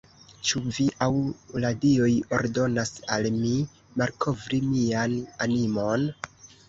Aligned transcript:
Ĉu 0.51 0.59
vi 0.77 0.85
aŭ 1.05 1.09
la 1.65 1.69
dioj 1.83 2.09
ordonas 2.37 2.93
al 3.17 3.29
mi 3.37 3.53
malkovri 4.03 4.63
mian 4.71 5.15
animon? 5.49 6.09